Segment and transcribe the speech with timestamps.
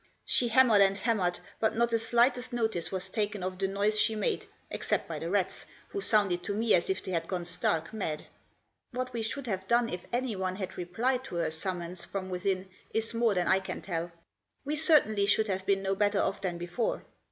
[0.25, 4.15] She hammered and hammered, but not the slightest notice was taken of the noise she
[4.15, 7.93] made, except by the rats, who sounded to me as if they had gone stark
[7.93, 8.25] mad.
[8.89, 13.13] What we should have done if anyone had replied to her summons from within is
[13.13, 14.11] more than I can tell.
[14.65, 17.05] We certainly should have been no better off than before.